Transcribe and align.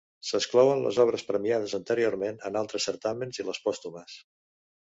S'exclouen 0.27 0.79
les 0.85 0.97
obres 1.03 1.25
premiades 1.27 1.77
anteriorment 1.79 2.41
en 2.51 2.57
altres 2.63 2.89
certàmens 2.91 3.41
i 3.43 3.47
les 3.51 3.63
pòstumes. 3.67 4.19